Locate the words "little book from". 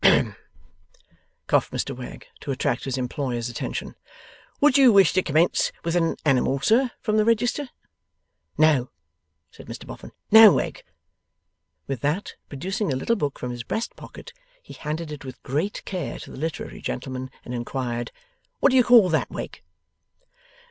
12.95-13.51